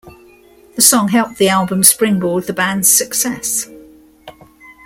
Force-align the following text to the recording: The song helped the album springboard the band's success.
The 0.77 0.81
song 0.81 1.09
helped 1.09 1.37
the 1.37 1.49
album 1.49 1.83
springboard 1.83 2.45
the 2.47 2.53
band's 2.53 2.89
success. 2.91 3.69